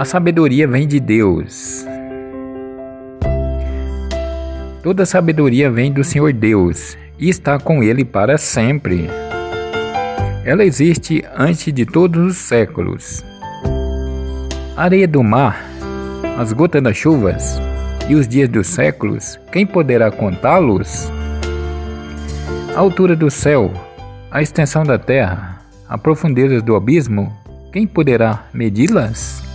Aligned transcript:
A 0.00 0.04
sabedoria 0.06 0.66
vem 0.66 0.88
de 0.88 0.98
Deus. 0.98 1.84
Toda 4.82 5.04
sabedoria 5.04 5.70
vem 5.70 5.92
do 5.92 6.02
Senhor 6.02 6.32
Deus 6.32 6.96
e 7.18 7.28
está 7.28 7.58
com 7.58 7.82
Ele 7.82 8.02
para 8.02 8.38
sempre. 8.38 9.10
Ela 10.42 10.64
existe 10.64 11.22
antes 11.36 11.70
de 11.70 11.84
todos 11.84 12.30
os 12.30 12.38
séculos. 12.38 13.22
A 14.74 14.84
areia 14.84 15.06
do 15.06 15.22
mar, 15.22 15.62
as 16.38 16.54
gotas 16.54 16.82
das 16.82 16.96
chuvas 16.96 17.60
e 18.08 18.14
os 18.14 18.26
dias 18.26 18.48
dos 18.48 18.68
séculos, 18.68 19.38
quem 19.52 19.66
poderá 19.66 20.10
contá-los? 20.10 21.12
A 22.74 22.80
altura 22.80 23.14
do 23.14 23.30
céu, 23.30 23.70
a 24.30 24.40
extensão 24.40 24.82
da 24.82 24.98
terra, 24.98 25.60
a 25.86 25.98
profundeza 25.98 26.62
do 26.62 26.74
abismo, 26.74 27.30
quem 27.70 27.86
poderá 27.86 28.46
medi-las? 28.54 29.49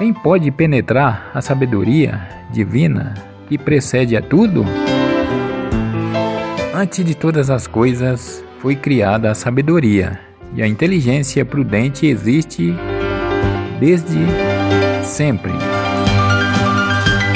Quem 0.00 0.14
pode 0.14 0.50
penetrar 0.50 1.30
a 1.34 1.42
sabedoria 1.42 2.26
divina 2.50 3.12
que 3.46 3.58
precede 3.58 4.16
a 4.16 4.22
tudo? 4.22 4.64
Antes 6.74 7.04
de 7.04 7.14
todas 7.14 7.50
as 7.50 7.66
coisas 7.66 8.42
foi 8.60 8.74
criada 8.74 9.30
a 9.30 9.34
sabedoria, 9.34 10.18
e 10.54 10.62
a 10.62 10.66
inteligência 10.66 11.44
prudente 11.44 12.06
existe 12.06 12.74
desde 13.78 14.20
sempre. 15.04 15.52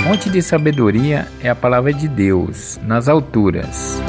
Fonte 0.03 0.31
de 0.31 0.41
sabedoria 0.41 1.29
é 1.43 1.51
a 1.51 1.55
palavra 1.55 1.93
de 1.93 2.09
Deus 2.09 2.81
nas 2.83 3.11
alturas. 3.11 4.01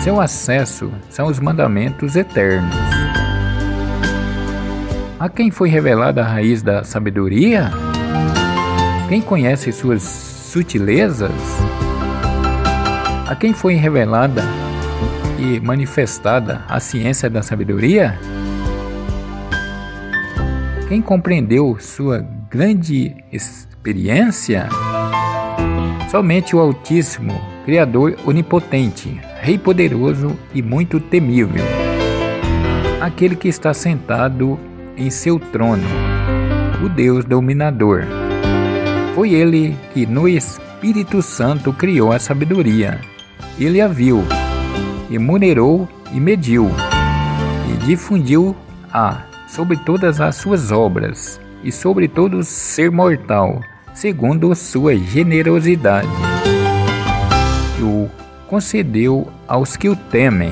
Seu 0.00 0.22
acesso 0.22 0.90
são 1.10 1.26
os 1.26 1.38
mandamentos 1.38 2.16
eternos. 2.16 2.93
A 5.24 5.28
quem 5.30 5.50
foi 5.50 5.70
revelada 5.70 6.20
a 6.20 6.26
raiz 6.26 6.62
da 6.62 6.84
sabedoria? 6.84 7.70
Quem 9.08 9.22
conhece 9.22 9.72
suas 9.72 10.02
sutilezas? 10.02 11.32
A 13.26 13.34
quem 13.34 13.54
foi 13.54 13.72
revelada 13.72 14.42
e 15.38 15.58
manifestada 15.60 16.62
a 16.68 16.78
ciência 16.78 17.30
da 17.30 17.40
sabedoria? 17.40 18.18
Quem 20.90 21.00
compreendeu 21.00 21.78
sua 21.80 22.18
grande 22.50 23.16
experiência? 23.32 24.68
Somente 26.10 26.54
o 26.54 26.60
Altíssimo, 26.60 27.32
Criador 27.64 28.14
onipotente, 28.26 29.18
Rei 29.40 29.56
poderoso 29.56 30.38
e 30.54 30.60
muito 30.60 31.00
temível, 31.00 31.64
aquele 33.00 33.34
que 33.34 33.48
está 33.48 33.72
sentado 33.72 34.60
em 34.96 35.10
seu 35.10 35.38
trono, 35.38 35.86
o 36.84 36.88
Deus 36.88 37.24
dominador. 37.24 38.04
Foi 39.14 39.32
ele 39.32 39.76
que 39.92 40.06
no 40.06 40.28
Espírito 40.28 41.22
Santo 41.22 41.72
criou 41.72 42.12
a 42.12 42.18
sabedoria. 42.18 43.00
Ele 43.58 43.80
a 43.80 43.88
viu, 43.88 44.24
emunerou 45.10 45.88
e 46.12 46.20
mediu, 46.20 46.70
e 47.72 47.86
difundiu-a 47.86 49.22
sobre 49.48 49.76
todas 49.76 50.20
as 50.20 50.36
suas 50.36 50.72
obras 50.72 51.40
e 51.62 51.70
sobre 51.70 52.08
todo 52.08 52.42
ser 52.42 52.90
mortal, 52.90 53.60
segundo 53.94 54.54
sua 54.54 54.96
generosidade. 54.96 56.08
E 57.78 57.82
o 57.82 58.10
concedeu 58.48 59.28
aos 59.48 59.76
que 59.76 59.88
o 59.88 59.96
temem 59.96 60.50